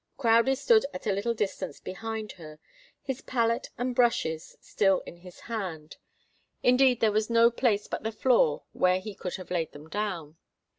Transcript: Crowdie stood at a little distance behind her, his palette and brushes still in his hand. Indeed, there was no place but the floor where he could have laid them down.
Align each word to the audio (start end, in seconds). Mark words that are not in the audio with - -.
Crowdie 0.17 0.55
stood 0.57 0.83
at 0.95 1.05
a 1.05 1.11
little 1.11 1.35
distance 1.35 1.79
behind 1.79 2.31
her, 2.31 2.57
his 3.03 3.21
palette 3.21 3.69
and 3.77 3.93
brushes 3.93 4.57
still 4.59 5.01
in 5.01 5.17
his 5.17 5.41
hand. 5.41 5.97
Indeed, 6.63 7.01
there 7.01 7.11
was 7.11 7.29
no 7.29 7.51
place 7.51 7.85
but 7.87 8.01
the 8.01 8.11
floor 8.11 8.63
where 8.73 8.99
he 8.99 9.13
could 9.13 9.35
have 9.35 9.51
laid 9.51 9.73
them 9.73 9.87
down. 9.87 10.37